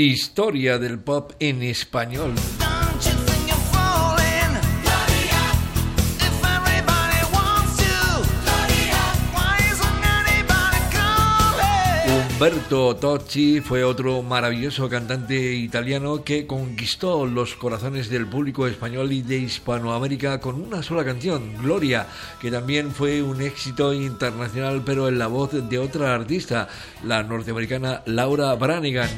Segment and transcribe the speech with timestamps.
[0.00, 2.32] Historia del pop en español.
[12.06, 19.22] Humberto Tocci fue otro maravilloso cantante italiano que conquistó los corazones del público español y
[19.22, 22.06] de Hispanoamérica con una sola canción, Gloria,
[22.40, 26.68] que también fue un éxito internacional pero en la voz de otra artista,
[27.02, 29.08] la norteamericana Laura Branigan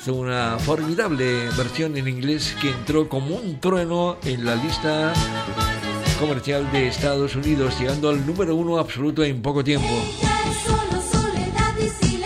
[0.00, 5.12] hizo una formidable versión en inglés que entró como un trueno en la lista
[6.18, 9.88] comercial de Estados Unidos, llegando al número uno absoluto en poco tiempo.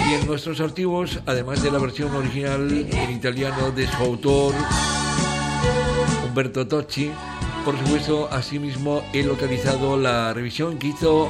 [0.09, 4.54] Y en nuestros archivos, además de la versión original en italiano de su autor,
[6.24, 7.10] Humberto Tocci,
[7.65, 11.29] por supuesto, asimismo he localizado la revisión que hizo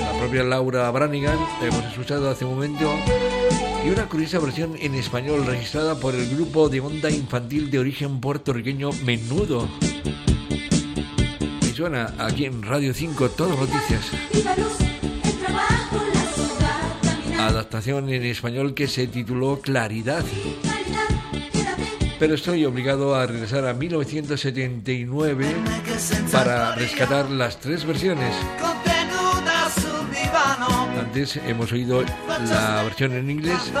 [0.00, 2.90] la propia Laura Branigan, la hemos escuchado hace un momento,
[3.84, 8.20] y una curiosa versión en español registrada por el grupo de onda infantil de origen
[8.20, 9.68] puertorriqueño Menudo.
[11.62, 14.10] Y suena aquí en Radio 5, Todo Noticias
[17.50, 20.24] adaptación en español que se tituló Claridad.
[22.18, 25.46] Pero estoy obligado a regresar a 1979
[26.32, 28.34] para rescatar las tres versiones.
[31.46, 32.04] Hemos oído
[32.48, 33.72] la versión en inglés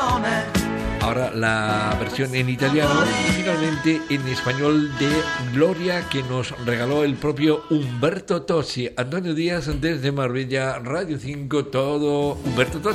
[1.00, 5.10] ahora la versión en italiano y finalmente en español de
[5.52, 8.90] Gloria que nos regaló el propio Humberto Tossi.
[8.96, 12.80] Antonio Díaz desde Marbella, Radio 5, todo Humberto.
[12.80, 12.94] Gloria,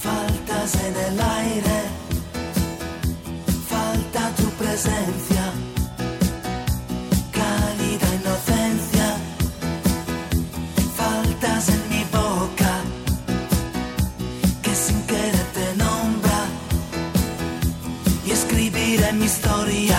[0.00, 1.82] faltas en el aire,
[3.68, 5.52] falta tu presencia,
[19.18, 19.98] mi historia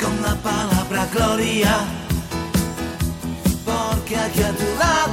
[0.00, 1.78] con la palabra gloria,
[3.64, 5.05] porque aquí a tu lado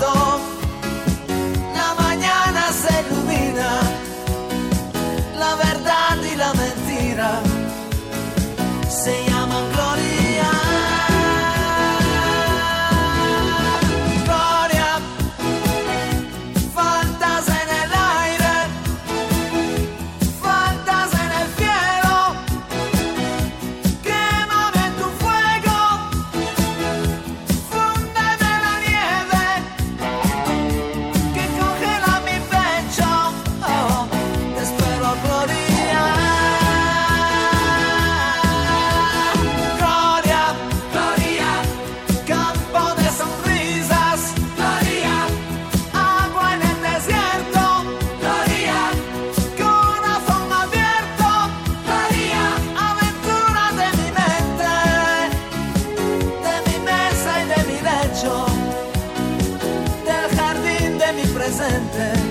[61.70, 62.23] sentence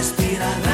[0.00, 0.69] respirar.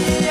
[0.00, 0.29] yeah.